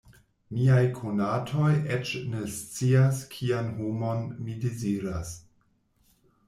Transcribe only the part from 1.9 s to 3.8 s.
eĉ ne scias kian